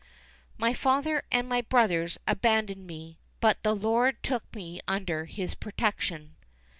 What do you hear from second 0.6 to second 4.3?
father and my brothers abandoned me; but the Lord